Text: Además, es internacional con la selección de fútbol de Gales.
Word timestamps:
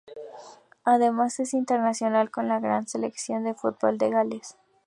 Además, 0.83 1.39
es 1.39 1.53
internacional 1.53 2.31
con 2.31 2.47
la 2.47 2.59
selección 2.87 3.43
de 3.43 3.53
fútbol 3.53 3.99
de 3.99 4.09
Gales. 4.09 4.57